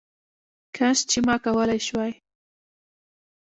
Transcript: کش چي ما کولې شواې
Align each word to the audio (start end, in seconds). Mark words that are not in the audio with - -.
کش 0.75 0.97
چي 1.09 1.19
ما 1.27 1.35
کولې 1.45 1.77
شواې 1.87 2.13